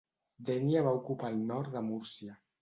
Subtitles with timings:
[0.47, 2.41] Dénia va ocupar el nord de Múrcia.